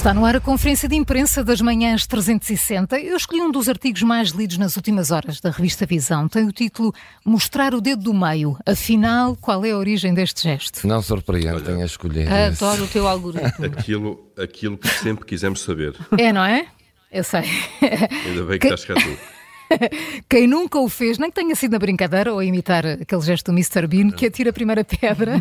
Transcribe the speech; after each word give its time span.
Está 0.00 0.14
no 0.14 0.24
ar 0.24 0.36
a 0.36 0.40
conferência 0.40 0.88
de 0.88 0.96
imprensa 0.96 1.44
das 1.44 1.60
manhãs 1.60 2.06
360. 2.06 2.98
Eu 2.98 3.18
escolhi 3.18 3.42
um 3.42 3.50
dos 3.50 3.68
artigos 3.68 4.02
mais 4.02 4.30
lidos 4.30 4.56
nas 4.56 4.74
últimas 4.74 5.10
horas 5.10 5.42
da 5.42 5.50
revista 5.50 5.84
Visão. 5.84 6.26
Tem 6.26 6.48
o 6.48 6.52
título 6.52 6.94
Mostrar 7.22 7.74
o 7.74 7.82
dedo 7.82 8.04
do 8.04 8.14
meio. 8.14 8.56
Afinal, 8.64 9.36
qual 9.36 9.62
é 9.62 9.72
a 9.72 9.76
origem 9.76 10.14
deste 10.14 10.44
gesto? 10.44 10.88
Não 10.88 11.02
surpreende, 11.02 11.62
tenho 11.64 11.82
a 11.82 11.84
escolher. 11.84 12.32
Adoro 12.32 12.84
o 12.84 12.88
teu 12.88 13.06
algoritmo. 13.06 13.66
Aquilo, 13.66 14.32
aquilo 14.38 14.78
que 14.78 14.88
sempre 14.88 15.26
quisemos 15.26 15.60
saber. 15.60 15.94
É, 16.16 16.32
não 16.32 16.46
é? 16.46 16.66
Eu 17.12 17.22
sei. 17.22 17.42
Ainda 18.24 18.44
bem 18.44 18.58
que 18.58 18.68
estás 18.68 18.86
cá 18.86 18.94
tu. 18.94 19.18
Quem 20.30 20.46
nunca 20.46 20.78
o 20.78 20.88
fez, 20.88 21.18
nem 21.18 21.28
que 21.28 21.36
tenha 21.36 21.54
sido 21.54 21.72
na 21.72 21.78
brincadeira 21.78 22.32
ou 22.32 22.38
a 22.38 22.44
imitar 22.44 22.86
aquele 22.86 23.20
gesto 23.20 23.52
do 23.52 23.52
Mr. 23.52 23.86
Bean 23.86 24.10
que 24.10 24.24
atira 24.24 24.48
a 24.48 24.52
primeira 24.54 24.82
pedra, 24.82 25.34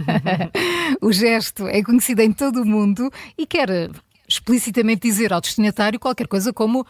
o 1.01 1.13
gesto 1.13 1.65
é 1.65 1.81
conhecido 1.81 2.21
em 2.23 2.33
todo 2.33 2.61
o 2.61 2.65
mundo 2.65 3.09
e 3.37 3.47
quer 3.47 3.89
explicitamente 4.29 5.01
dizer 5.01 5.33
ao 5.33 5.41
destinatário 5.41 5.99
qualquer 5.99 6.27
coisa 6.27 6.53
como 6.53 6.85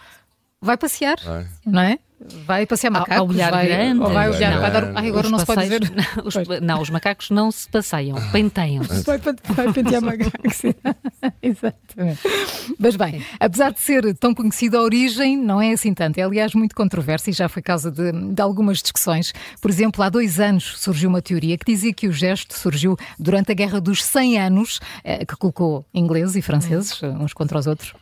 vai 0.62 0.78
passear, 0.78 1.18
Vai. 1.24 1.48
não 1.66 1.82
é? 1.82 1.98
Vai 2.46 2.66
passear 2.66 2.92
macacos, 2.92 3.18
Ao 3.18 3.28
olhar 3.28 3.50
vai, 3.52 3.68
grande. 3.68 4.02
ou 4.02 4.10
vai 4.10 4.30
olhar, 4.30 4.52
Não. 4.56 4.62
vai 4.62 4.72
dar, 4.72 4.92
ai, 4.98 5.08
agora 5.10 5.26
Os 5.28 5.32
não 5.32 5.40
se 5.40 5.46
pode 5.46 5.62
passeios- 5.62 5.80
dizer. 5.90 5.96
Não, 6.16 6.26
os, 6.26 6.62
não, 6.62 6.82
os 6.82 6.90
macacos 6.90 7.30
não 7.30 7.52
se 7.52 7.70
passeiam, 7.70 8.18
penteiam-se. 8.32 9.04
Vai, 9.04 9.18
vai 9.18 9.74
pentear 9.74 10.02
macacos. 10.02 10.62
Exatamente. 11.42 12.20
Mas 12.78 12.96
bem, 12.96 13.24
apesar 13.40 13.72
de 13.72 13.80
ser 13.80 14.14
tão 14.16 14.34
conhecido, 14.34 14.78
a 14.78 14.82
origem 14.82 15.38
não 15.38 15.62
é 15.62 15.72
assim 15.72 15.94
tanto. 15.94 16.18
É, 16.18 16.24
aliás, 16.24 16.54
muito 16.54 16.76
controversa 16.76 17.30
e 17.30 17.34
já 17.34 17.48
foi 17.48 17.62
causa 17.62 17.92
de, 17.92 18.12
de 18.12 18.42
algumas 18.42 18.82
discussões. 18.82 19.34
Por 19.62 19.70
exemplo, 19.72 20.04
há 20.04 20.10
dois 20.10 20.40
anos 20.40 20.78
surgiu 20.80 21.10
uma 21.10 21.22
teoria 21.22 21.58
que 21.58 21.66
dizia 21.72 21.94
que 21.94 22.08
o 22.08 22.12
gesto 22.12 22.58
surgiu 22.58 22.98
durante 23.18 23.52
a 23.52 23.56
Guerra 23.56 23.80
dos 23.80 24.04
100 24.04 24.40
Anos, 24.40 24.80
eh, 25.04 25.26
que 25.26 25.36
colocou 25.36 25.86
ingleses 25.94 26.36
e 26.36 26.42
franceses 26.42 27.02
eh, 27.02 27.08
uns 27.08 27.34
contra 27.34 27.58
os 27.60 27.68
outros. 27.68 27.94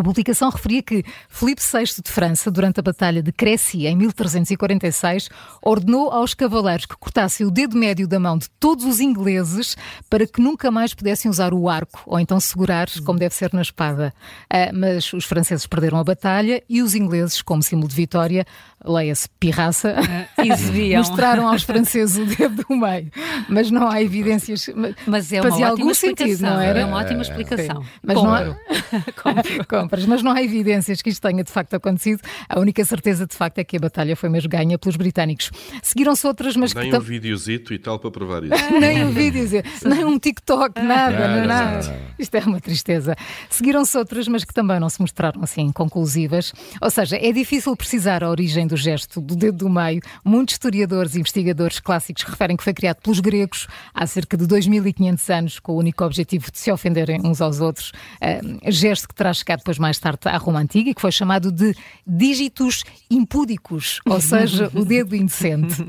A 0.00 0.02
publicação 0.02 0.48
referia 0.48 0.82
que 0.82 1.04
Filipe 1.28 1.60
VI 1.60 2.02
de 2.02 2.10
França, 2.10 2.50
durante 2.50 2.80
a 2.80 2.82
Batalha 2.82 3.22
de 3.22 3.30
Crécy, 3.30 3.86
em 3.86 3.94
1346, 3.94 5.28
ordenou 5.60 6.10
aos 6.10 6.32
cavaleiros 6.32 6.86
que 6.86 6.96
cortassem 6.96 7.46
o 7.46 7.50
dedo 7.50 7.76
médio 7.76 8.08
da 8.08 8.18
mão 8.18 8.38
de 8.38 8.48
todos 8.58 8.86
os 8.86 8.98
ingleses 8.98 9.76
para 10.08 10.26
que 10.26 10.40
nunca 10.40 10.70
mais 10.70 10.94
pudessem 10.94 11.30
usar 11.30 11.52
o 11.52 11.68
arco 11.68 12.00
ou 12.06 12.18
então 12.18 12.40
segurar, 12.40 12.88
como 13.04 13.18
deve 13.18 13.34
ser 13.34 13.52
na 13.52 13.60
espada. 13.60 14.14
Ah, 14.48 14.70
mas 14.72 15.12
os 15.12 15.26
franceses 15.26 15.66
perderam 15.66 15.98
a 15.98 16.04
batalha 16.04 16.62
e 16.66 16.80
os 16.80 16.94
ingleses, 16.94 17.42
como 17.42 17.62
símbolo 17.62 17.88
de 17.88 17.94
vitória, 17.94 18.46
leia-se 18.82 19.28
pirraça, 19.38 19.96
Exibiam. 20.38 20.96
mostraram 21.04 21.46
aos 21.46 21.62
franceses 21.62 22.16
o 22.16 22.24
dedo 22.24 22.64
do 22.64 22.74
meio. 22.74 23.10
Mas 23.50 23.70
não 23.70 23.86
há 23.86 24.02
evidências. 24.02 24.70
Mas 25.06 25.30
é 25.30 25.42
uma 25.42 25.50
Fazia 25.50 25.66
ótima 25.66 25.82
algum 25.82 25.94
sentido, 25.94 26.30
explicação. 26.30 26.56
não 26.56 26.62
era? 26.62 26.80
É 26.80 26.84
uma 26.86 26.96
ótima 26.96 27.20
explicação. 27.20 27.84
Mas 28.02 28.16
não 28.16 28.34
há... 28.34 28.56
Compro. 29.68 29.89
Compras, 29.90 30.06
mas 30.06 30.22
não 30.22 30.30
há 30.30 30.40
evidências 30.40 31.02
que 31.02 31.10
isto 31.10 31.20
tenha 31.20 31.42
de 31.42 31.50
facto 31.50 31.74
acontecido. 31.74 32.20
A 32.48 32.60
única 32.60 32.84
certeza 32.84 33.26
de 33.26 33.34
facto 33.34 33.58
é 33.58 33.64
que 33.64 33.76
a 33.76 33.80
batalha 33.80 34.14
foi 34.14 34.28
mesmo 34.28 34.48
ganha 34.48 34.78
pelos 34.78 34.94
britânicos. 34.94 35.50
Seguiram-se 35.82 36.24
outras, 36.28 36.54
mas 36.54 36.72
Nem 36.72 36.90
que 36.90 36.96
um 36.96 37.00
videozito 37.00 37.74
e 37.74 37.78
tal 37.78 37.98
para 37.98 38.08
provar 38.10 38.44
isso. 38.44 38.54
nem 38.80 39.04
um 39.04 39.10
vídeo, 39.10 39.40
nem 39.84 40.04
um 40.04 40.16
TikTok, 40.16 40.80
nada, 40.80 41.10
Nada, 41.18 41.36
não, 41.40 41.46
nada. 41.46 41.76
nada. 41.88 42.00
Isto 42.16 42.36
é 42.36 42.40
uma 42.40 42.60
tristeza. 42.60 43.16
Seguiram-se 43.48 43.98
outras, 43.98 44.28
mas 44.28 44.44
que 44.44 44.54
também 44.54 44.78
não 44.78 44.88
se 44.88 45.00
mostraram 45.00 45.42
assim 45.42 45.72
conclusivas. 45.72 46.52
Ou 46.80 46.90
seja, 46.90 47.16
é 47.16 47.32
difícil 47.32 47.74
precisar 47.74 48.22
a 48.22 48.30
origem 48.30 48.68
do 48.68 48.76
gesto 48.76 49.20
do 49.20 49.34
dedo 49.34 49.58
do 49.58 49.68
meio. 49.68 50.00
Muitos 50.24 50.54
historiadores 50.54 51.16
e 51.16 51.18
investigadores 51.18 51.80
clássicos 51.80 52.22
referem 52.22 52.56
que 52.56 52.62
foi 52.62 52.72
criado 52.74 52.98
pelos 53.02 53.18
gregos 53.18 53.66
há 53.92 54.06
cerca 54.06 54.36
de 54.36 54.46
2500 54.46 55.30
anos, 55.30 55.58
com 55.58 55.72
o 55.72 55.78
único 55.78 56.04
objetivo 56.04 56.48
de 56.52 56.58
se 56.60 56.70
ofenderem 56.70 57.20
uns 57.24 57.40
aos 57.40 57.60
outros. 57.60 57.90
Ah, 58.20 58.38
gesto 58.70 59.08
que 59.08 59.14
terá 59.16 59.32
chegado 59.32 59.58
depois 59.58 59.79
mais 59.80 59.98
tarde 59.98 60.20
à 60.24 60.36
Roma 60.36 60.60
Antiga 60.60 60.90
e 60.90 60.94
que 60.94 61.00
foi 61.00 61.12
chamado 61.12 61.50
de 61.50 61.74
dígitos 62.06 62.84
impúdicos, 63.10 64.00
ou 64.06 64.20
seja, 64.22 64.70
o 64.74 64.84
dedo 64.84 65.16
indecente. 65.16 65.84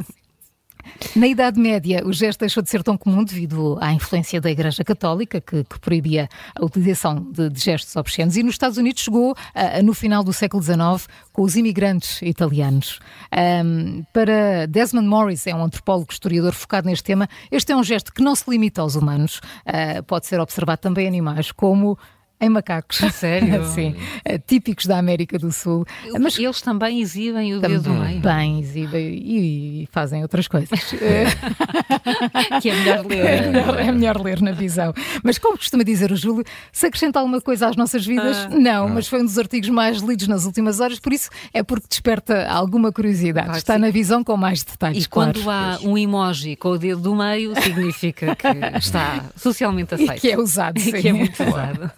Na 1.16 1.28
Idade 1.28 1.60
Média, 1.60 2.06
o 2.06 2.14
gesto 2.14 2.40
deixou 2.40 2.64
de 2.64 2.70
ser 2.70 2.84
tão 2.84 2.98
comum 2.98 3.24
devido 3.24 3.78
à 3.82 3.92
influência 3.94 4.40
da 4.40 4.50
Igreja 4.50 4.84
Católica, 4.84 5.42
que, 5.42 5.64
que 5.64 5.80
proibia 5.80 6.30
a 6.56 6.64
utilização 6.64 7.16
de, 7.16 7.50
de 7.50 7.60
gestos 7.60 7.96
obscenos, 7.96 8.38
e 8.38 8.44
nos 8.44 8.56
Estados 8.56 8.78
Unidos 8.78 9.04
chegou 9.04 9.36
ah, 9.54 9.82
no 9.82 9.94
final 9.94 10.24
do 10.24 10.34
século 10.34 10.62
XIX 10.62 11.08
com 11.32 11.42
os 11.44 11.56
imigrantes 11.56 12.22
italianos. 12.22 13.00
Ahm, 13.32 14.04
para 14.14 14.68
Desmond 14.68 15.08
Morris, 15.08 15.48
é 15.48 15.56
um 15.56 15.64
antropólogo 15.64 16.12
historiador 16.12 16.54
focado 16.54 16.88
neste 16.88 17.04
tema, 17.04 17.28
este 17.52 17.72
é 17.72 17.76
um 17.76 17.84
gesto 17.84 18.14
que 18.14 18.22
não 18.22 18.36
se 18.36 18.50
limita 18.50 18.82
aos 18.82 18.96
humanos, 18.96 19.42
ah, 19.66 20.02
pode 20.04 20.28
ser 20.28 20.40
observado 20.40 20.82
também 20.82 21.06
em 21.06 21.10
animais, 21.10 21.52
como 21.52 21.98
em 22.42 22.50
macacos. 22.50 22.98
sério? 23.14 23.64
Sim, 23.74 23.96
ah, 24.26 24.38
típicos 24.40 24.86
da 24.88 24.98
América 24.98 25.38
do 25.38 25.52
Sul. 25.52 25.86
Mas 26.20 26.38
eles 26.40 26.62
também 26.62 27.00
exibem 27.00 27.54
o 27.56 27.60
dedo 27.62 27.84
do 27.84 27.94
meio. 27.94 28.20
Também 28.22 28.60
exibem 28.60 29.14
e, 29.16 29.84
e 29.84 29.88
fazem 29.92 30.22
outras 30.24 30.48
coisas. 30.48 30.80
Que 32.62 32.70
é 32.70 32.76
melhor 32.76 33.06
É 33.06 33.08
ler. 33.08 33.52
melhor, 33.52 33.80
é 33.80 33.92
melhor 33.92 34.22
ler 34.22 34.42
na 34.42 34.52
visão. 34.52 34.94
Mas 35.24 35.38
como 35.38 35.58
costuma 35.58 35.84
dizer 35.84 36.12
o 36.12 36.16
Júlio, 36.16 36.44
se 36.72 36.86
acrescenta 36.86 37.20
alguma 37.20 37.40
coisa 37.42 37.68
às 37.68 37.76
nossas 37.76 38.06
vidas? 38.06 38.48
Não, 38.50 38.90
mas 38.90 39.08
foi 39.08 39.22
um 39.22 39.26
dos 39.26 39.38
artigos 39.38 39.70
mais 39.70 39.98
lidos 40.02 40.28
nas 40.28 40.46
últimas 40.46 40.80
horas, 40.80 41.00
por 41.00 41.14
isso 41.14 41.30
é 41.54 41.64
porque 41.64 41.86
desperta 41.90 42.48
alguma 42.48 42.92
curiosidade. 42.92 43.46
Claro 43.46 43.58
Está 43.60 43.76
sim. 43.76 43.82
na 43.82 43.90
visão 43.92 44.24
com 44.24 44.36
mais 44.38 44.64
detalhes, 44.64 45.06
E 45.06 45.08
quando 45.10 45.42
claro. 45.44 45.80
há 45.84 45.88
um 45.88 45.98
emoji 45.98 46.56
com 46.56 46.70
o 46.70 46.78
dedo 46.78 47.02
do 47.02 47.16
meio, 47.16 47.54
significa 47.62 48.36
que 48.36 48.48
está 48.78 49.26
socialmente 49.36 49.94
E 49.94 50.04
aceito. 50.04 50.22
que 50.22 50.32
é 50.32 50.38
usado, 50.40 50.78
E 50.78 50.82
sim. 50.82 50.92
que 50.94 51.08
é 51.08 51.14
muito 51.14 51.44
usado. 51.44 51.92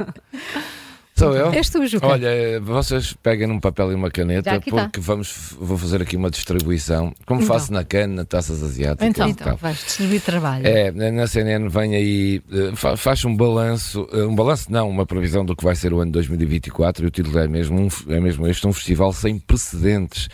Sou 1.15 1.35
eu? 1.37 1.53
És 1.53 1.69
tu, 1.69 1.85
Juca. 1.85 2.07
Olha, 2.07 2.59
vocês 2.59 3.13
peguem 3.13 3.45
num 3.45 3.59
papel 3.59 3.91
e 3.91 3.95
uma 3.95 4.09
caneta 4.09 4.59
tá. 4.59 4.59
porque 4.59 4.99
vamos, 4.99 5.53
vou 5.59 5.77
fazer 5.77 6.01
aqui 6.01 6.17
uma 6.17 6.31
distribuição, 6.31 7.13
como 7.27 7.41
Então. 7.43 7.53
faço 7.55 7.71
na 7.71 7.83
cana, 7.83 8.25
taças 8.25 8.63
asiáticas 8.63 9.07
Então. 9.09 9.27
Então, 9.29 9.47
tal. 9.49 9.57
vais 9.57 9.77
distribuir 9.77 10.21
trabalho. 10.21 10.65
É, 10.65 10.91
na 11.11 11.27
CNN 11.27 11.69
vem 11.69 11.95
aí, 11.95 12.41
eh, 12.51 12.75
fa- 12.75 12.97
faz 12.97 13.23
um 13.25 13.35
balanço, 13.35 14.07
eh, 14.11 14.23
um 14.23 14.33
balanço 14.33 14.71
não, 14.71 14.89
uma 14.89 15.05
previsão 15.05 15.45
do 15.45 15.55
que 15.55 15.63
vai 15.63 15.75
ser 15.75 15.93
o 15.93 15.99
ano 15.99 16.11
2024 16.11 17.05
e 17.05 17.07
o 17.07 17.11
título 17.11 17.37
é 17.37 17.47
mesmo, 17.47 17.79
um 17.79 17.87
é 18.11 18.19
mesmo 18.19 18.47
este, 18.47 18.65
um 18.65 18.73
festival 18.73 19.13
sem 19.13 19.37
precedentes. 19.37 20.27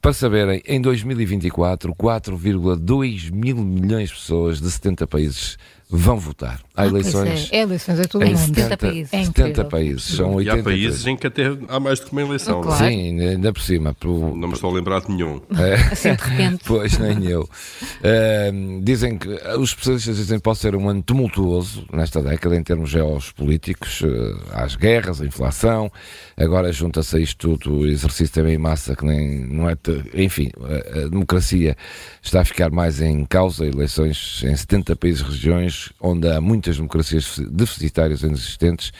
Para 0.00 0.12
saberem, 0.12 0.62
em 0.66 0.80
2024, 0.80 1.92
4,2 1.96 3.30
mil 3.32 3.56
milhões 3.56 4.10
de 4.10 4.14
pessoas 4.14 4.60
de 4.60 4.70
70 4.70 5.06
países 5.06 5.56
vão 5.90 6.18
votar. 6.18 6.60
Há 6.76 6.82
Ah, 6.82 6.86
eleições 6.86 7.48
É, 7.52 7.58
é 7.58 7.62
eleições, 7.62 8.00
é 8.00 8.04
tudo 8.04 8.24
em 8.24 8.34
mundo. 8.34 8.46
70, 8.46 8.76
países. 8.76 9.12
É 9.12 9.24
70 9.24 9.40
incrível. 9.50 9.64
países. 9.70 10.02
São 10.04 10.32
E 10.32 10.34
80 10.48 10.60
há 10.60 10.62
países 10.64 11.06
em 11.06 11.16
que 11.16 11.26
até 11.26 11.42
há 11.68 11.78
mais 11.80 12.00
do 12.00 12.06
que 12.06 12.12
uma 12.12 12.22
eleição. 12.22 12.62
Claro. 12.62 12.80
não 12.82 12.86
é? 12.88 12.90
Sim, 12.90 13.20
ainda 13.20 13.52
por 13.52 13.62
cima. 13.62 13.94
Pro, 13.94 14.34
Não 14.36 14.48
me 14.48 14.54
estou 14.54 14.70
a 14.70 14.74
lembrar 14.74 15.00
de 15.02 15.10
nenhum. 15.12 15.40
Assim 15.92 16.14
de 16.14 16.22
repente. 16.22 16.64
Pois, 16.66 16.98
nem 16.98 17.24
eu. 17.26 17.48
Ahm, 18.02 18.80
dizem 18.82 19.16
que 19.18 19.28
os 19.28 19.70
especialistas 19.70 20.16
dizem 20.16 20.38
que 20.38 20.42
pode 20.42 20.58
ser 20.58 20.74
um 20.74 20.88
ano 20.88 21.02
tumultuoso 21.02 21.86
nesta 21.92 22.20
década 22.22 22.56
em 22.56 22.62
termos 22.62 22.90
geopolíticos, 22.90 24.02
eh, 24.02 24.34
às 24.52 24.74
guerras, 24.76 25.20
a 25.20 25.26
inflação. 25.26 25.90
Agora 26.36 26.72
junta-se 26.72 27.16
a 27.16 27.20
isto 27.20 27.56
tudo 27.56 27.78
o 27.80 27.86
exercício 27.86 28.34
também 28.34 28.54
em 28.54 28.58
massa, 28.58 28.96
que 28.96 29.04
nem 29.04 29.40
não 29.46 29.68
é. 29.70 29.76
te- 29.76 30.02
Enfim, 30.14 30.50
a, 30.60 31.04
a 31.04 31.08
democracia 31.08 31.76
está 32.22 32.40
a 32.40 32.44
ficar 32.44 32.70
mais 32.70 33.00
em 33.00 33.24
causa. 33.24 33.64
Eleições 33.66 34.42
em 34.44 34.56
70 34.56 34.96
países 34.96 35.22
e 35.22 35.24
onde 36.00 36.28
há 36.28 36.40
muitas 36.40 36.76
democracias 36.76 37.38
deficitárias 37.50 38.22
ainda 38.24 38.36
existentes. 38.36 38.92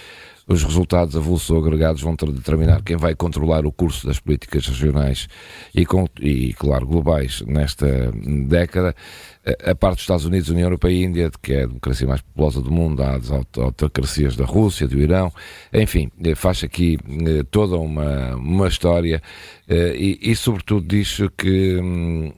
Os 0.47 0.63
resultados 0.63 1.17
avulsos 1.17 1.49
ou 1.49 1.59
agregados 1.59 2.03
vão 2.03 2.15
ter 2.15 2.27
de 2.27 2.35
determinar 2.35 2.83
quem 2.83 2.99
vai 2.99 3.15
controlar 3.15 3.65
o 3.65 3.73
curso 3.73 4.07
das 4.07 4.21
políticas 4.21 4.67
regionais 4.67 5.27
e, 5.75 5.87
e, 6.21 6.53
claro, 6.53 6.87
globais 6.87 7.41
nesta 7.47 7.87
década. 8.47 8.95
A- 9.65 9.75
parte 9.75 9.95
dos 9.97 10.03
Estados 10.03 10.27
Unidos, 10.27 10.51
União 10.51 10.67
Europeia 10.67 10.93
e 10.93 11.03
Índia, 11.05 11.31
que 11.43 11.55
é 11.55 11.63
a 11.63 11.67
democracia 11.67 12.07
mais 12.07 12.21
populosa 12.21 12.61
do 12.61 12.71
mundo, 12.71 13.03
há 13.03 13.15
as 13.17 13.31
aut- 13.31 13.59
autocracias 13.59 14.37
da 14.37 14.45
Rússia, 14.45 14.87
do 14.87 14.99
Irão, 14.99 15.33
enfim, 15.73 16.11
eh, 16.23 16.35
faz 16.35 16.63
aqui 16.63 16.99
eh, 17.27 17.43
toda 17.51 17.77
uma, 17.79 18.37
uma 18.37 18.69
história 18.69 19.23
eh, 19.67 19.97
e, 19.97 20.31
e, 20.31 20.37
sobretudo, 20.37 20.87
diz 20.87 21.21
que. 21.39 21.79
hum, 21.83 22.33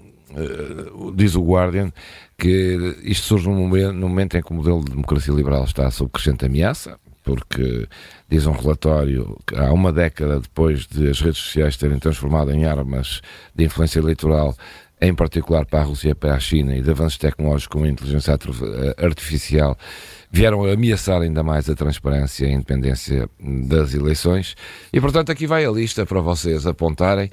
diz 1.14 1.34
o 1.34 1.40
Guardian 1.42 1.90
que 2.38 2.96
isto 3.02 3.26
surge 3.26 3.48
num 3.48 3.56
momento, 3.56 3.92
num 3.92 4.08
momento 4.08 4.36
em 4.36 4.42
que 4.42 4.52
o 4.52 4.54
modelo 4.54 4.84
de 4.84 4.90
democracia 4.90 5.32
liberal 5.32 5.64
está 5.64 5.90
sob 5.90 6.10
crescente 6.10 6.44
ameaça, 6.44 6.98
porque 7.24 7.88
diz 8.28 8.46
um 8.46 8.52
relatório 8.52 9.36
que 9.46 9.56
há 9.56 9.72
uma 9.72 9.92
década 9.92 10.38
depois 10.38 10.86
de 10.86 11.08
as 11.08 11.20
redes 11.20 11.38
sociais 11.38 11.76
terem 11.76 11.98
transformado 11.98 12.52
em 12.52 12.64
armas 12.64 13.20
de 13.54 13.64
influência 13.64 13.98
eleitoral, 13.98 14.56
em 15.00 15.14
particular 15.14 15.66
para 15.66 15.80
a 15.80 15.82
Rússia 15.82 16.10
e 16.10 16.14
para 16.14 16.34
a 16.34 16.40
China, 16.40 16.76
e 16.76 16.80
de 16.80 16.90
avanços 16.90 17.18
tecnológicos 17.18 17.66
como 17.66 17.84
a 17.84 17.88
inteligência 17.88 18.38
artificial, 18.98 19.76
vieram 20.30 20.64
ameaçar 20.64 21.20
ainda 21.20 21.42
mais 21.42 21.68
a 21.68 21.74
transparência 21.74 22.46
e 22.46 22.48
a 22.48 22.52
independência 22.52 23.28
das 23.40 23.92
eleições. 23.92 24.54
E, 24.92 25.00
portanto, 25.00 25.30
aqui 25.30 25.46
vai 25.46 25.64
a 25.64 25.70
lista 25.70 26.06
para 26.06 26.20
vocês 26.20 26.66
apontarem. 26.66 27.30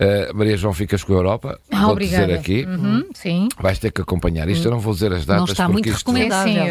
Uh, 0.00 0.34
Maria 0.34 0.56
João, 0.56 0.72
ficas 0.72 1.04
com 1.04 1.12
a 1.12 1.16
Europa. 1.16 1.60
Ah, 1.70 1.82
Vou 1.82 1.90
obrigada. 1.92 2.26
dizer 2.26 2.38
aqui. 2.38 2.64
Uhum, 2.64 3.04
sim. 3.14 3.48
Vais 3.60 3.78
ter 3.78 3.92
que 3.92 4.00
acompanhar 4.00 4.48
isto. 4.48 4.66
Eu 4.66 4.72
não 4.72 4.80
vou 4.80 4.94
dizer 4.94 5.12
as 5.12 5.26
datas 5.26 5.40
Não 5.42 5.52
está 5.52 5.64
porque 5.66 5.72
muito 5.72 5.88
isto... 5.90 5.98
recomendável. 5.98 6.50
É 6.52 6.54
sim, 6.54 6.58
mas 6.60 6.68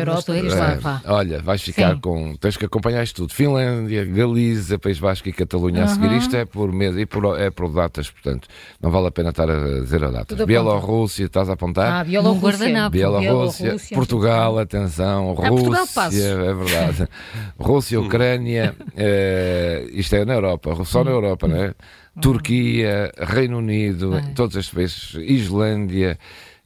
Europa, 0.53 0.71
é 0.71 0.75
vá. 0.77 1.01
Olha, 1.05 1.39
vais 1.41 1.61
ficar 1.61 1.93
Sim. 1.93 1.99
com. 2.01 2.35
Tens 2.35 2.57
que 2.57 2.65
acompanhar 2.65 3.03
isto 3.03 3.17
tudo. 3.17 3.33
Finlândia, 3.33 4.03
Galiza, 4.05 4.79
País 4.79 4.99
Basco 4.99 5.29
e 5.29 5.33
Catalunha 5.33 5.83
a 5.83 5.87
seguir. 5.87 6.11
Isto 6.13 6.35
é 6.35 6.45
por 6.45 6.71
mês 6.73 6.97
e 6.97 7.05
por, 7.05 7.39
é 7.39 7.49
por 7.51 7.71
datas, 7.71 8.09
portanto, 8.09 8.47
não 8.81 8.89
vale 8.89 9.07
a 9.07 9.11
pena 9.11 9.29
estar 9.29 9.49
a 9.49 9.79
dizer 9.81 10.03
as 10.03 10.11
datas. 10.11 10.25
Tudo 10.27 10.41
aponta. 10.41 10.45
Bielorrússia, 10.47 11.25
estás 11.25 11.49
a 11.49 11.53
apontar? 11.53 11.91
Ah, 12.01 12.03
Bielorrússia. 12.03 12.89
Bielorrússia, 12.89 12.89
Bielorrússia. 12.89 13.95
Portugal, 13.95 14.57
atenção, 14.59 15.31
Ah, 15.31 15.35
Portugal 15.35 15.81
Rússia, 15.81 15.93
passo. 15.95 16.17
é 16.21 16.53
verdade. 16.53 17.07
Rússia, 17.57 17.99
Ucrânia, 18.01 18.75
eh, 18.97 19.87
isto 19.91 20.15
é 20.15 20.25
na 20.25 20.33
Europa, 20.33 20.75
só 20.85 21.03
na 21.03 21.11
Europa, 21.11 21.47
não 21.47 21.55
é? 21.55 21.73
Turquia, 22.19 23.11
Reino 23.17 23.57
Unido, 23.59 24.11
Bem. 24.11 24.33
todos 24.33 24.55
estes 24.55 24.73
países, 24.73 25.13
Islândia. 25.15 26.17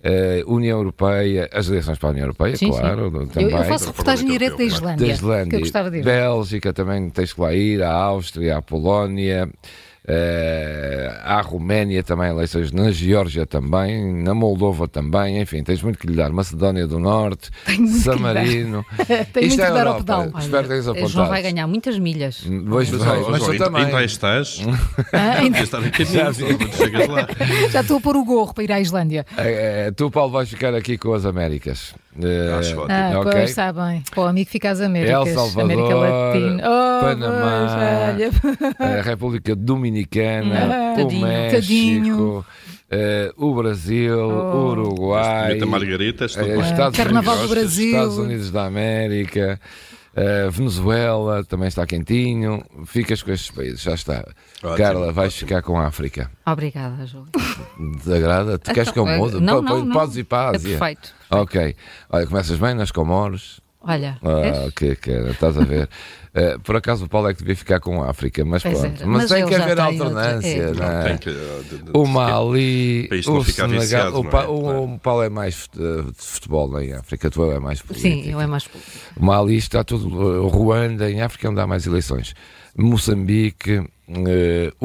eh, 0.08 0.44
União 0.46 0.78
Europeia, 0.78 1.50
as 1.52 1.68
eleições 1.68 1.98
para 1.98 2.10
a 2.10 2.12
União 2.12 2.26
Europeia, 2.26 2.56
Sim, 2.56 2.72
sim. 2.72 2.80
claro, 2.80 3.06
Eu, 3.14 3.28
também. 3.28 3.52
eu 3.52 3.64
faço 3.64 3.88
reportagem 3.88 4.28
direta 4.30 4.58
da 4.58 4.64
Islândia. 4.64 5.08
Da 5.08 5.14
Islândia, 5.14 5.50
Que 5.50 5.56
eu 5.56 5.60
gostava 5.62 5.90
de 5.90 5.98
ir. 5.98 6.04
Bélgica 6.04 6.72
também 6.74 7.10
tens 7.10 7.34
que 7.34 7.42
lá 7.42 7.54
ir, 7.56 7.82
a 7.82 7.92
Áustria, 7.92 8.58
a 8.58 8.62
Polónia, 8.62 9.50
eh, 10.08 11.20
à 11.24 11.42
Roménia 11.42 12.04
também, 12.04 12.30
eleições 12.30 12.72
na 12.72 12.92
Geórgia 12.92 13.46
também, 13.46 14.14
na 14.24 14.34
Moldova 14.34 14.88
também, 14.88 15.42
enfim, 15.42 15.64
tens 15.64 15.82
muito 15.82 15.98
que 16.00 16.08
lhe 16.08 16.16
dar. 16.16 16.32
Macedónia 16.32 16.88
do 16.88 17.00
Norte, 17.00 17.50
muito 17.68 17.76
que 17.78 17.82
lhe 17.82 18.00
San 18.00 18.12
dar. 18.12 18.20
Marino. 18.20 18.86
Tem 19.34 19.46
Isto 19.46 19.58
muito 19.58 19.62
é 19.62 19.66
que 19.68 19.74
dar 19.74 19.88
ao 19.88 19.96
pedal. 19.98 20.32
Espero 20.38 20.64
que 20.64 20.70
tenhas 20.70 20.88
apontado. 20.88 21.10
João 21.12 21.28
vai 21.28 21.42
ganhar 21.42 21.68
muitas 21.68 21.98
milhas. 22.00 22.46
Pois 22.70 22.90
Mas, 22.92 23.02
mas 23.02 23.18
João, 23.18 23.40
tu 23.40 23.52
ainda, 23.52 23.66
também. 23.66 23.86
ainda 23.86 23.98
aí 23.98 24.06
estás. 24.06 24.62
Ah, 25.14 25.38
ainda- 25.40 25.58
quando 25.66 26.76
chegas 26.76 27.08
lá. 27.08 27.28
já 27.72 27.82
estou 27.82 27.98
a 27.98 28.02
pôr 28.02 28.16
o 28.18 28.26
gorro 28.26 28.54
para 28.54 28.64
ir 28.64 28.72
à 28.72 28.80
Islândia. 28.82 29.26
Eh, 29.38 29.92
tu, 29.96 30.10
Paulo, 30.12 30.32
vais 30.32 30.50
ficar 30.50 30.74
aqui 30.74 30.98
com 30.98 31.14
as 31.14 31.26
Américas. 31.26 31.94
Eh, 32.22 32.56
Acho 32.58 32.80
ótimo. 32.80 32.86
Ah, 32.90 33.20
ok. 33.20 33.32
pois 33.32 33.50
está 33.50 33.74
bem. 33.74 34.04
Pô, 34.14 34.24
amigo, 34.26 34.50
fica 34.50 34.72
às 34.72 34.80
Américas. 34.82 35.28
El 35.28 35.34
Salvador, 35.34 35.64
América 35.64 35.96
Latina. 35.96 36.64
Oh, 36.66 37.02
Panamá, 37.02 38.16
a 38.80 39.02
República 39.02 39.56
Dominicana, 39.56 40.60
Ah, 40.62 40.94
o 40.94 40.96
tadinho. 41.04 41.28
México, 41.28 41.56
Tadinho. 41.56 42.46
eh, 42.90 43.32
o 43.36 43.54
Brasil, 43.54 44.18
Oh. 44.18 44.56
o 44.56 44.72
Uruguai, 44.72 45.54
Rita 45.54 45.66
Margarita, 45.66 46.26
bem. 46.28 46.60
Estados, 46.62 46.98
Carnaval 46.98 47.36
Unidos, 47.36 47.50
do 47.50 47.56
Brasil. 47.56 47.88
Estados 47.92 48.18
Unidos 48.18 48.52
da 48.52 48.66
América, 48.66 49.60
eh, 50.16 50.50
Venezuela 50.50 51.44
também 51.44 51.68
está 51.68 51.86
quentinho. 51.86 52.64
Ficas 52.86 53.22
com 53.22 53.32
estes 53.32 53.52
países, 53.52 53.82
já 53.82 53.94
está. 53.94 54.26
Ótimo, 54.64 54.78
Carla, 54.78 55.12
vais 55.12 55.34
ótimo. 55.34 55.48
ficar 55.48 55.62
com 55.62 55.78
a 55.78 55.88
África. 55.88 56.32
Obrigada, 56.46 57.06
Júlio. 57.06 57.28
Desagrada? 57.98 58.58
Tu 58.58 58.74
queres 58.74 58.90
que 58.92 59.00
eu 59.00 59.06
mude? 59.06 59.40
não, 59.40 59.62
não, 59.62 59.86
não. 59.86 59.94
Podes 59.94 60.16
ir 60.18 60.24
para 60.24 60.50
a 60.50 60.54
É 60.54 60.56
Ásia. 60.56 60.78
perfeito. 60.78 61.14
Ok. 61.30 61.76
Olha, 62.10 62.28
começas 62.28 62.58
bem 62.58 62.74
nas 62.74 62.92
Comoros. 62.92 63.60
Olha, 63.88 64.18
Ah, 64.24 64.42
vês? 64.42 64.74
que, 64.74 64.96
que 64.96 65.12
estás 65.12 65.58
a 65.58 65.64
ver. 65.64 65.90
Eh, 66.38 66.58
por 66.62 66.76
acaso 66.76 67.06
o 67.06 67.08
Paulo 67.08 67.30
é 67.30 67.34
que 67.34 67.40
devia 67.40 67.56
ficar 67.56 67.80
com 67.80 68.04
a 68.04 68.10
África, 68.10 68.44
mas 68.44 68.62
Pois 68.62 68.78
pronto. 68.78 68.98
era, 68.98 69.06
Mas, 69.08 69.22
mas 69.22 69.32
tem 69.32 69.46
que 69.48 69.56
haver 69.56 69.80
alternância, 69.80 70.50
é. 70.64 70.72
não 70.74 70.86
é? 70.86 71.18
Que, 71.18 71.30
uh, 71.30 71.64
de- 71.64 71.78
de- 71.78 71.92
O 71.94 72.06
Mali, 72.06 73.08
o 73.26 73.42
Senegal. 73.46 73.70
viciado, 73.80 74.20
o, 74.20 74.24
não 74.26 74.30
Pa- 74.30 74.44
é? 74.44 74.48
o- 74.48 74.84
o 74.96 75.00
Paulo 75.00 75.24
é 75.24 75.30
mais 75.30 75.56
fut- 75.56 75.78
de 75.80 76.12
futebol 76.18 76.78
em 76.82 76.92
África, 76.92 77.32
tu 77.32 77.50
é 77.50 77.58
mais 77.58 77.82
político. 77.82 78.14
Sim, 78.26 78.30
eu 78.30 78.42
é 78.42 78.46
mais 78.48 78.68
político. 78.68 78.98
O 79.16 79.24
Mali 79.26 79.56
está 79.56 79.82
tudo. 79.86 80.10
uh, 80.10 80.46
Ruanda, 80.50 81.10
em 81.10 81.22
África, 81.22 81.50
onde 81.50 81.62
há 81.62 81.66
mais 81.66 81.88
eleições. 81.88 82.34
Moçambique, 82.78 83.78
uh, 83.78 83.88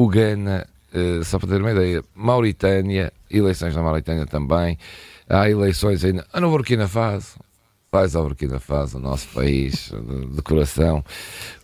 Uganda, 0.01 0.65
uh, 0.93 1.21
só 1.25 1.37
para 1.37 1.49
ter 1.49 1.61
uma 1.61 1.71
ideia. 1.71 2.01
Mauritânia, 2.15 3.11
eleições 3.29 3.75
na 3.75 3.81
Mauritânia 3.83 4.25
também. 4.25 4.77
Há 5.29 5.49
eleições 5.49 6.03
ainda. 6.05 6.25
Ah, 6.31 6.39
no 6.39 6.49
Burkina 6.49 6.87
Faso. 6.87 7.35
Vais 7.93 8.15
ao 8.15 8.23
Burkina 8.23 8.57
Faso, 8.57 8.97
o 8.97 9.01
nosso 9.01 9.27
país 9.33 9.91
de, 10.33 10.41
coração. 10.43 11.03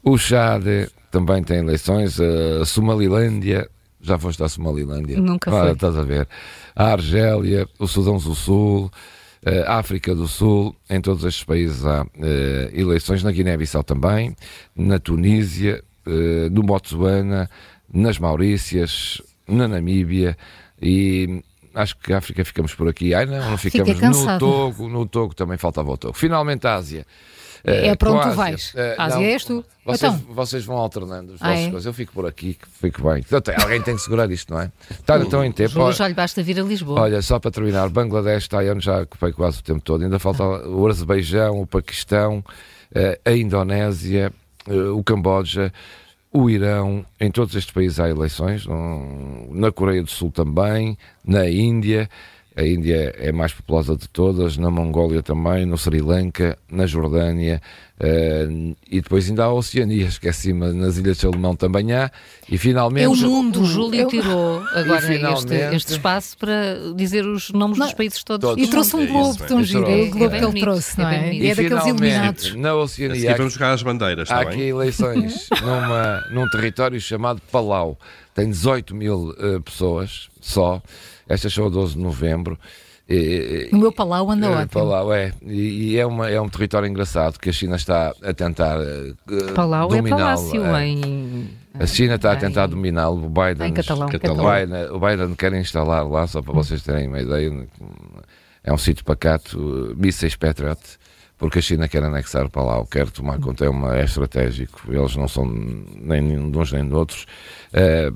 O 0.03 0.17
Chad 0.17 0.61
também 1.09 1.41
tem 1.41 1.59
eleições. 1.59 2.19
A 2.19 2.65
Somalilândia. 2.65 3.69
Já 4.01 4.19
foste 4.19 4.43
à 4.43 4.49
Somalilândia? 4.49 5.17
Nunca 5.21 5.49
fui. 5.49 5.71
estás 5.71 5.95
a 5.95 6.03
ver. 6.03 6.27
A 6.75 6.91
Argélia, 6.91 7.65
o 7.79 7.87
Sudão 7.87 8.17
do 8.17 8.35
Sul, 8.35 8.91
a 9.65 9.77
África 9.77 10.13
do 10.13 10.27
Sul, 10.27 10.75
em 10.89 10.99
todos 10.99 11.23
estes 11.23 11.45
países 11.45 11.85
há 11.85 12.05
eh, 12.21 12.71
eleições, 12.73 13.23
na 13.23 13.31
Guiné-Bissau 13.31 13.81
também, 13.81 14.35
na 14.75 14.99
Tunísia, 14.99 15.81
eh, 16.05 16.49
no 16.51 16.61
Botsuana, 16.61 17.49
nas 17.89 18.19
Maurícias, 18.19 19.21
na 19.47 19.65
Namíbia 19.65 20.37
e 20.81 21.41
acho 21.81 21.97
que 21.97 22.13
a 22.13 22.17
África 22.17 22.43
ficamos 22.45 22.73
por 22.75 22.87
aqui. 22.87 23.13
Ai 23.13 23.25
não, 23.25 23.51
não 23.51 23.57
ficamos 23.57 23.99
no. 24.25 24.39
Togo, 24.39 24.87
no 24.89 25.05
Togo 25.05 25.33
também 25.33 25.57
faltava 25.57 25.91
o 25.91 25.97
Togo. 25.97 26.13
Finalmente 26.13 26.65
a 26.67 26.75
Ásia. 26.75 27.05
É 27.63 27.87
Eh, 27.87 27.95
para 27.95 28.11
onde 28.11 28.29
tu 28.29 28.35
vais. 28.35 28.71
Eh, 28.75 28.95
Ásia 28.97 29.17
não, 29.19 29.25
és 29.25 29.43
tu. 29.43 29.65
Vocês, 29.83 30.13
Então. 30.13 30.33
vocês 30.35 30.63
vão 30.63 30.77
alternando 30.77 31.33
as 31.33 31.41
Ah, 31.41 31.47
vossas 31.49 31.59
é? 31.65 31.69
coisas. 31.71 31.85
Eu 31.87 31.93
fico 31.93 32.13
por 32.13 32.25
aqui, 32.25 32.53
que 32.53 32.67
fico 32.79 33.01
bem. 33.09 33.19
Então, 33.25 33.41
alguém 33.61 33.81
tem 33.81 33.95
que 33.95 34.01
segurar 34.01 34.29
isto, 34.31 34.53
não 34.53 34.61
é? 34.61 34.71
Está 34.91 35.17
então 35.17 35.43
em 35.43 35.51
tempo. 35.51 35.77
Olha- 35.79 35.93
já 35.93 36.07
lhe 36.07 36.13
basta 36.13 36.41
vir 36.43 36.59
a 36.59 36.63
Lisboa. 36.63 37.01
Olha, 37.01 37.21
só 37.21 37.39
para 37.39 37.51
terminar, 37.51 37.89
Bangladesh 37.89 38.47
onde 38.71 38.85
já 38.85 39.01
ocupei 39.01 39.31
quase 39.33 39.59
o 39.59 39.63
tempo 39.63 39.81
todo. 39.81 40.03
Ainda 40.03 40.19
falta 40.19 40.43
o 40.43 40.87
Azerbaijão, 40.87 41.59
o 41.61 41.65
Paquistão, 41.67 42.43
eh, 42.93 43.19
a 43.25 43.31
Indonésia, 43.31 44.31
o 44.95 45.03
Camboja, 45.03 45.73
o 46.37 46.49
Irão. 46.49 47.05
Em 47.19 47.31
todos 47.31 47.55
estes 47.55 47.73
países 47.73 47.99
há 47.99 48.09
eleições. 48.09 48.65
Na 49.51 49.71
Coreia 49.71 50.03
do 50.03 50.09
Sul 50.09 50.31
também, 50.31 50.97
na 51.25 51.49
Índia. 51.49 52.09
A 52.57 52.63
Índia 52.65 53.13
é 53.19 53.29
a 53.29 53.33
mais 53.33 53.53
populosa 53.53 53.95
de 53.95 54.09
todas, 54.09 54.57
na 54.57 54.71
Mongólia 54.71 55.21
também, 55.21 55.63
no 55.63 55.77
Sri 55.77 56.01
Lanka, 56.01 56.57
na 56.71 56.87
Jordânia 56.87 57.61
eh, 57.99 58.47
e 58.89 58.99
depois 58.99 59.29
ainda 59.29 59.43
há 59.43 59.45
a 59.45 59.53
Oceania, 59.53 60.05
esqueci 60.07 60.53
nas 60.53 60.97
Ilhas 60.97 61.17
de 61.17 61.21
Salomão 61.21 61.55
também 61.55 61.93
há. 61.93 62.09
E 62.49 62.57
finalmente. 62.57 63.03
É 63.05 63.09
o 63.09 63.15
mundo. 63.15 63.61
O 63.61 63.65
Júlio 63.65 64.01
Eu- 64.01 64.07
tirou 64.07 64.59
agora 64.73 64.97
este, 64.99 65.07
finalmente- 65.13 65.75
este 65.75 65.91
espaço 65.93 66.35
para 66.35 66.93
dizer 66.95 67.25
os 67.27 67.51
nomes 67.51 67.77
dos 67.77 67.93
países 67.93 68.23
todos. 68.23 68.49
Todos. 68.49 68.63
E 68.63 68.67
trouxe 68.69 68.95
um 68.95 69.03
É 69.03 69.05
globo 69.05 69.29
isso, 69.35 69.45
tão 69.45 69.59
é. 69.59 69.63
giro. 69.63 69.85
É 69.87 69.99
é 69.99 70.03
o 70.03 70.09
globo 70.09 70.29
que 70.35 70.45
ele 70.45 70.59
trouxe, 70.59 70.99
é 70.99 71.03
não 71.03 71.09
é? 71.11 71.33
E 71.33 71.47
é 71.47 71.49
daqueles 71.49 71.57
finalmente, 71.57 71.87
iluminados. 71.89 72.55
Na 72.55 72.73
Oceania 72.75 73.15
seguir 73.21 73.37
vamos 73.37 73.53
jogar 73.53 73.73
as 73.73 73.83
bandeiras, 73.83 74.31
Há 74.31 74.39
aqui 74.41 74.61
eleições 74.61 75.47
numa, 75.61 76.21
num 76.31 76.49
território 76.49 76.99
chamado 76.99 77.39
Palau. 77.51 77.97
Tem 78.33 78.49
18 78.49 78.95
mil 78.95 79.35
eh, 79.39 79.59
pessoas 79.63 80.29
só. 80.41 80.81
Estas 81.29 81.53
são 81.53 81.65
a 81.65 81.69
12 81.69 81.93
de 81.95 81.99
novembro. 81.99 82.57
E- 83.09 83.69
O 83.71 83.77
meu 83.77 83.91
palau 83.91 84.29
anda 84.29 84.49
ótimo. 84.49 84.67
Palau, 84.69 85.13
é. 85.13 85.31
E, 85.45 85.91
e 85.91 85.97
é, 85.97 86.05
uma, 86.05 86.29
é 86.29 86.39
um 86.41 86.49
território 86.49 86.87
engraçado 86.89 87.39
que 87.39 87.49
a 87.49 87.53
China 87.53 87.77
está 87.77 88.13
a 88.21 88.33
tentar 88.33 88.77
eh, 88.81 89.13
Palau 89.55 89.93
é 89.95 90.01
palácio 90.01 90.65
é. 90.75 90.85
em. 90.87 91.49
A 91.79 91.85
China 91.85 92.15
está 92.15 92.33
a 92.33 92.35
tentar 92.35 92.67
dominá-lo. 92.67 93.25
O 93.25 93.29
Biden, 93.29 93.69
Em 93.69 93.73
catalão. 93.73 94.07
o 94.07 94.11
Catalão. 94.11 94.45
Biden, 94.45 94.89
o 94.91 94.99
Biden 94.99 95.35
quer 95.35 95.53
instalar 95.53 96.05
lá, 96.09 96.27
só 96.27 96.41
para 96.41 96.53
vocês 96.53 96.81
terem 96.81 97.07
uma 97.07 97.21
ideia, 97.21 97.67
é 98.63 98.73
um 98.73 98.77
sítio 98.77 99.05
pacato, 99.05 99.95
mísseis 99.95 100.35
Patriot, 100.35 100.81
porque 101.37 101.59
a 101.59 101.61
China 101.61 101.87
quer 101.87 102.03
anexar 102.03 102.45
o 102.45 102.49
Palau, 102.49 102.85
quer 102.87 103.09
tomar 103.11 103.39
conta, 103.39 103.63
é, 103.63 103.69
uma, 103.69 103.95
é 103.95 104.03
estratégico, 104.03 104.81
eles 104.91 105.15
não 105.15 105.27
são 105.27 105.45
nem 105.45 106.27
de 106.51 106.57
uns 106.57 106.71
nem 106.73 106.85
de 106.87 106.93
outros. 106.95 107.25
Eh, 107.71 108.11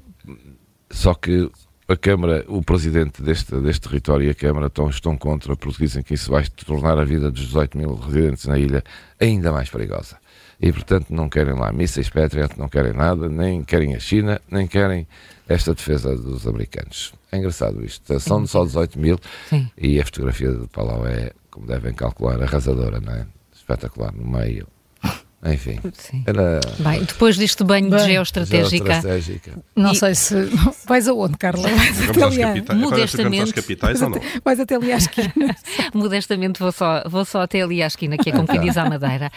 só 0.90 1.14
que 1.14 1.50
a 1.92 1.98
Câmara, 1.98 2.46
o 2.48 2.62
presidente 2.62 3.22
deste, 3.22 3.56
deste 3.58 3.82
território 3.82 4.28
e 4.28 4.30
a 4.30 4.36
Câmara 4.36 4.68
estão, 4.68 4.90
estão 4.90 5.18
contra, 5.18 5.56
porque 5.56 5.84
dizem 5.84 6.02
que 6.02 6.14
isso 6.14 6.32
vai 6.32 6.46
tornar 6.66 6.98
a 6.98 7.04
vida 7.04 7.30
dos 7.30 7.48
18 7.48 7.78
mil 7.78 7.96
residentes 7.96 8.46
na 8.46 8.58
ilha 8.58 8.84
ainda 9.20 9.52
mais 9.52 9.70
perigosa. 9.70 10.18
E, 10.62 10.72
portanto, 10.72 11.08
não 11.10 11.28
querem 11.28 11.56
lá 11.56 11.72
mísseis 11.72 12.10
Patriot, 12.10 12.58
não 12.58 12.70
querem 12.70 12.94
nada, 12.94 13.28
nem 13.28 13.64
querem 13.64 13.96
a 13.96 14.00
China, 14.00 14.40
nem 14.50 14.68
querem 14.68 15.08
esta 15.50 15.74
defesa 15.74 16.16
dos 16.16 16.48
americanos. 16.48 17.14
É 17.32 17.38
engraçado 17.38 17.84
isto. 17.84 18.20
São 18.20 18.46
só 18.46 18.64
18 18.64 19.00
mil 19.00 19.20
Sim. 19.50 19.70
e 19.78 20.00
a 20.00 20.06
fotografia 20.06 20.52
de 20.52 20.68
Palau 20.68 21.06
é, 21.08 21.32
como 21.50 21.66
devem 21.66 21.94
calcular, 21.94 22.42
arrasadora, 22.42 23.00
não 23.00 23.14
é? 23.14 23.26
Espetacular, 23.54 24.14
no 24.14 24.26
meio. 24.26 24.68
Enfim, 25.44 25.80
Sim. 25.94 26.24
era 26.28 26.60
Bem, 26.80 27.04
depois 27.04 27.36
deste 27.36 27.64
banho 27.64 27.90
de 27.90 27.96
Bem, 27.96 28.06
geoestratégica, 28.06 28.86
geoestratégica. 28.86 29.58
Não 29.76 29.92
E- 29.92 29.96
sei 29.96 30.14
se. 30.14 30.36
Vais 30.88 31.08
aonde, 31.08 31.38
Carla? 31.38 31.68
Vais 31.68 31.98
Vamos 31.98 32.38
até 32.38 32.44
ali, 32.44 32.80
Modestamente. 32.80 33.54
capitais 33.54 34.02
ou 34.02 34.10
não? 34.10 34.22
vais 34.46 34.60
até 34.60 34.76
ali 34.76 34.92
à 34.92 34.98
esquina. 34.98 35.34
modestamente 35.94 36.60
vou 36.60 36.72
só, 36.72 37.04
vou 37.08 37.26
só 37.26 37.42
até 37.42 37.62
ali 37.62 37.82
à 37.82 37.88
esquina, 37.88 38.18
que 38.18 38.30
é 38.30 38.34
como 38.34 38.48
quem 38.48 38.60
diz 38.62 38.78
à 38.78 38.88
Madeira. 38.88 39.32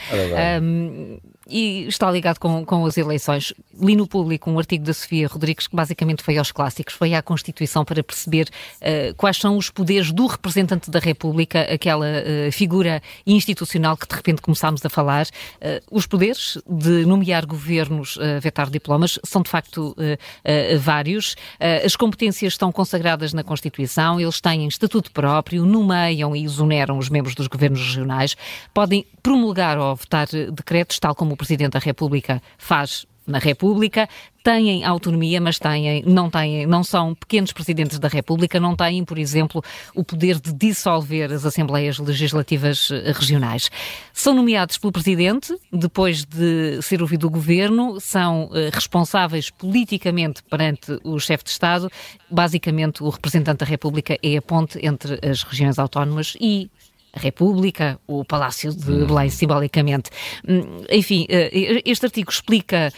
Um, 0.62 1.18
e 1.46 1.86
está 1.88 2.10
ligado 2.10 2.38
com, 2.38 2.64
com 2.64 2.86
as 2.86 2.96
eleições. 2.96 3.52
Li 3.78 3.94
no 3.96 4.06
público 4.06 4.50
um 4.50 4.58
artigo 4.58 4.82
da 4.84 4.94
Sofia 4.94 5.28
Rodrigues 5.28 5.66
que 5.66 5.76
basicamente 5.76 6.22
foi 6.22 6.38
aos 6.38 6.50
clássicos, 6.50 6.94
foi 6.94 7.12
à 7.12 7.20
Constituição 7.20 7.84
para 7.84 8.02
perceber 8.02 8.48
uh, 8.80 9.14
quais 9.14 9.36
são 9.36 9.56
os 9.58 9.68
poderes 9.68 10.10
do 10.10 10.26
representante 10.26 10.90
da 10.90 10.98
República, 10.98 11.60
aquela 11.62 12.06
uh, 12.06 12.50
figura 12.50 13.02
institucional 13.26 13.94
que 13.96 14.08
de 14.08 14.14
repente 14.14 14.40
começámos 14.40 14.84
a 14.86 14.88
falar. 14.88 15.26
Uh, 15.56 15.93
os 15.94 16.06
poderes 16.06 16.58
de 16.68 17.06
nomear 17.06 17.46
governos, 17.46 18.16
uh, 18.16 18.40
vetar 18.40 18.68
diplomas, 18.68 19.18
são 19.24 19.42
de 19.42 19.48
facto 19.48 19.94
uh, 19.96 20.78
vários. 20.78 21.36
as 21.84 21.94
competências 21.96 22.54
estão 22.54 22.72
consagradas 22.72 23.32
na 23.32 23.44
Constituição, 23.44 24.20
eles 24.20 24.40
têm 24.40 24.66
estatuto 24.66 25.10
próprio, 25.12 25.64
nomeiam 25.64 26.34
e 26.34 26.44
exoneram 26.44 26.98
os 26.98 27.08
membros 27.08 27.34
dos 27.34 27.46
governos 27.46 27.80
regionais, 27.80 28.36
podem 28.72 29.06
promulgar 29.22 29.78
ou 29.78 29.94
votar 29.94 30.26
decretos, 30.52 30.98
tal 30.98 31.14
como 31.14 31.34
o 31.34 31.36
Presidente 31.36 31.72
da 31.72 31.78
República 31.78 32.42
faz 32.58 33.06
na 33.26 33.38
República, 33.38 34.08
têm 34.44 34.84
autonomia, 34.84 35.40
mas 35.40 35.58
têm, 35.58 36.02
não, 36.02 36.28
têm, 36.28 36.66
não 36.66 36.84
são 36.84 37.14
pequenos 37.14 37.50
presidentes 37.50 37.98
da 37.98 38.08
República, 38.08 38.60
não 38.60 38.76
têm, 38.76 39.02
por 39.02 39.18
exemplo, 39.18 39.64
o 39.94 40.04
poder 40.04 40.38
de 40.38 40.52
dissolver 40.52 41.32
as 41.32 41.46
Assembleias 41.46 41.98
Legislativas 41.98 42.90
eh, 42.90 43.12
Regionais. 43.12 43.70
São 44.12 44.34
nomeados 44.34 44.76
pelo 44.76 44.92
Presidente, 44.92 45.56
depois 45.72 46.24
de 46.26 46.82
ser 46.82 47.00
ouvido 47.00 47.26
o 47.26 47.30
Governo, 47.30 47.98
são 48.00 48.44
uh, 48.44 48.70
responsáveis 48.70 49.48
politicamente 49.48 50.42
perante 50.42 51.00
o 51.02 51.18
chefe 51.18 51.44
de 51.44 51.50
Estado. 51.50 51.90
Basicamente, 52.30 53.02
o 53.02 53.08
representante 53.08 53.60
da 53.60 53.66
República 53.66 54.18
é 54.22 54.36
a 54.36 54.42
ponte 54.42 54.78
entre 54.84 55.18
as 55.26 55.42
regiões 55.42 55.78
autónomas 55.78 56.36
e 56.38 56.70
a 57.14 57.20
República, 57.20 57.98
o 58.06 58.24
Palácio 58.24 58.74
de 58.74 58.90
uhum. 58.90 59.06
Belém, 59.06 59.30
simbolicamente. 59.30 60.10
Hum, 60.46 60.82
enfim, 60.90 61.26
eh, 61.28 61.80
este 61.84 62.06
artigo 62.06 62.30
explica 62.30 62.92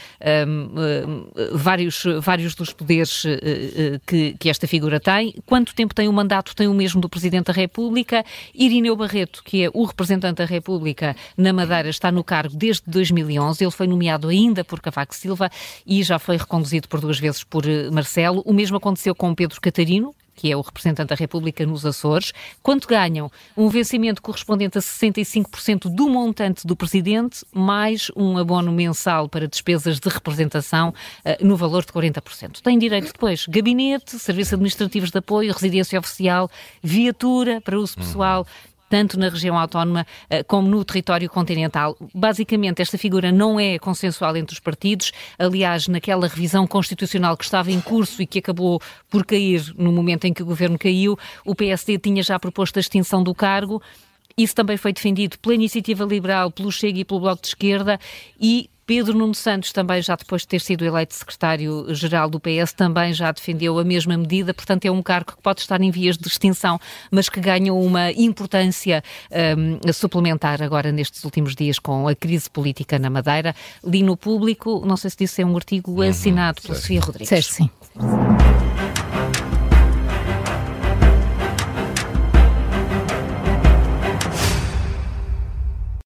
um, 0.49 0.75
eh, 0.79 1.51
vários, 1.53 2.05
vários 2.21 2.55
dos 2.55 2.73
poderes 2.73 3.25
eh, 3.27 4.01
que, 4.07 4.35
que 4.39 4.49
esta 4.49 4.67
figura 4.67 4.99
tem. 4.99 5.35
Quanto 5.45 5.75
tempo 5.75 5.95
tem 5.95 6.09
o 6.09 6.13
mandato? 6.13 6.57
Tem 6.57 6.67
o 6.67 6.75
mesmo 6.75 7.01
do 7.01 7.09
Presidente 7.09 7.47
da 7.47 7.53
República. 7.53 8.25
Irineu 8.55 8.97
Barreto, 8.97 9.43
que 9.45 9.65
é 9.65 9.71
o 9.73 9.85
representante 9.85 10.39
da 10.39 10.47
República 10.47 11.15
na 11.37 11.53
Madeira, 11.53 11.91
está 11.91 12.11
no 12.11 12.25
cargo 12.25 12.57
desde 12.57 12.83
2011. 12.87 13.63
Ele 13.63 13.71
foi 13.71 13.87
nomeado 13.87 14.29
ainda 14.29 14.65
por 14.65 14.81
Cavaco 14.81 15.15
Silva 15.15 15.51
e 15.87 16.03
já 16.03 16.19
foi 16.19 16.39
reconduzido 16.39 16.89
por 16.89 17.01
duas 17.01 17.19
vezes 17.19 17.45
por 17.45 17.65
Marcelo. 17.93 18.43
O 18.47 18.55
mesmo 18.55 18.79
aconteceu 18.79 19.15
com 19.15 19.35
Pedro 19.35 19.61
Catarino, 19.61 20.15
que 20.37 20.53
é 20.53 20.57
o 20.57 20.61
representante 20.61 21.09
da 21.09 21.17
República 21.17 21.67
nos 21.67 21.85
Açores, 21.85 22.33
quanto 22.63 22.87
ganham 22.87 23.31
um 23.57 23.69
vencimento 23.69 24.21
correspondente 24.21 24.79
a 24.79 24.81
65% 24.81 25.89
do 25.89 26.09
montante 26.09 26.67
do 26.67 26.77
presidente, 26.77 27.45
mais 27.53 28.11
um 28.15 28.37
abono 28.37 28.71
mensal 28.71 29.29
para 29.29 29.49
despesas 29.49 29.99
de 29.99 30.09
representação 30.09 30.91
uh, 30.91 31.45
no 31.45 31.57
valor 31.57 31.85
de 31.85 31.93
40%. 31.93 32.61
Tem 32.61 32.79
direito 32.79 33.13
depois 33.13 33.47
gabinete, 33.47 34.19
serviços 34.19 34.53
administrativos 34.53 35.11
de 35.11 35.19
apoio, 35.19 35.53
residência 35.53 35.99
oficial, 35.99 36.51
viatura 36.83 37.61
para 37.61 37.79
uso 37.79 37.97
pessoal, 37.97 38.47
tanto 38.89 39.19
na 39.19 39.29
região 39.29 39.59
autónoma 39.59 40.07
uh, 40.31 40.45
como 40.47 40.69
no 40.69 40.85
território 40.85 41.29
continental. 41.29 41.97
Basicamente, 42.15 42.83
esta 42.83 42.97
figura 42.99 43.33
não 43.33 43.59
é 43.59 43.79
consensual 43.79 44.37
entre 44.37 44.55
os 44.55 44.61
partidos. 44.61 45.13
Aliás, 45.39 45.89
naquela 45.89 46.29
revisão 46.29 46.67
constitucional 46.67 47.37
que 47.37 47.45
estava 47.45 47.71
em 47.71 47.81
curso 47.81 48.23
e 48.23 48.27
que 48.27 48.39
acabou 48.39 48.81
por 49.11 49.25
cair 49.25 49.75
no 49.77 49.93
momento 49.93 50.25
em 50.25 50.33
que 50.33 50.43
o 50.43 50.47
governo 50.47 50.79
caiu, 50.79 51.19
o 51.45 51.55
PSD 51.55 51.99
tinha 51.99 52.23
já 52.23 52.39
proposto 52.39 52.77
a 52.77 52.81
extinção 52.81 53.23
do 53.23 53.35
cargo. 53.35 53.83
Isso 54.37 54.55
também 54.55 54.77
foi 54.77 54.93
defendido 54.93 55.39
pela 55.39 55.55
Iniciativa 55.55 56.05
Liberal, 56.05 56.51
pelo 56.51 56.71
Chega 56.71 56.99
e 56.99 57.05
pelo 57.05 57.21
Bloco 57.21 57.41
de 57.41 57.49
Esquerda 57.49 57.99
e 58.39 58.69
Pedro 58.87 59.19
Nuno 59.19 59.35
Santos 59.35 59.73
também 59.73 60.01
já 60.01 60.15
depois 60.15 60.43
de 60.43 60.49
ter 60.49 60.61
sido 60.61 60.85
eleito 60.85 61.13
secretário-geral 61.13 62.31
do 62.31 62.39
PS 62.39 62.73
também 62.73 63.13
já 63.13 63.33
defendeu 63.33 63.79
a 63.79 63.85
mesma 63.85 64.17
medida, 64.17 64.55
portanto 64.55 64.85
é 64.85 64.91
um 64.91 65.03
cargo 65.03 65.33
que 65.33 65.43
pode 65.43 65.61
estar 65.61 65.81
em 65.81 65.91
vias 65.91 66.17
de 66.17 66.29
extinção, 66.29 66.79
mas 67.11 67.29
que 67.29 67.41
ganha 67.41 67.75
uma 67.75 68.13
importância 68.13 69.03
um, 69.59 69.93
suplementar 69.93 70.63
agora 70.63 70.93
nestes 70.93 71.25
últimos 71.25 71.57
dias 71.57 71.81
com 71.81 72.07
a 72.07 72.15
crise 72.15 72.49
política 72.49 72.99
na 72.99 73.11
Madeira. 73.11 73.55
Li 73.85 74.05
no 74.05 74.17
público, 74.17 74.85
não 74.87 74.97
sei 74.97 75.11
se 75.11 75.17
disse 75.17 75.43
é 75.43 75.47
um 75.47 75.57
artigo 75.57 75.91
uhum, 75.91 76.09
assinado 76.09 76.63
pela 76.63 76.75
Sofia 76.77 77.01
Rodrigues. 77.01 77.29
Certo, 77.29 77.53
sim. 77.53 77.71